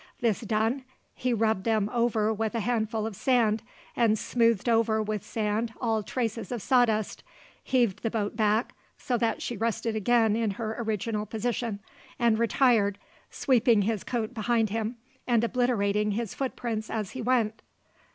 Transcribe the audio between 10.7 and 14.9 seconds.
original position; and retired, sweeping his coat behind